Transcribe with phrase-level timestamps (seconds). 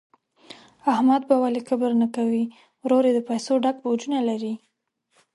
[0.93, 2.43] احمد به ولي کبر نه کوي،
[2.83, 4.53] ورور یې د پیسو ډک بوجونه لري.